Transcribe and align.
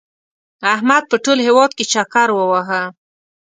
احمد 0.73 1.03
په 1.11 1.15
ټول 1.23 1.37
هېواد 1.47 1.71
کې 1.77 1.85
چکر 1.93 2.27
ووهه. 2.33 2.81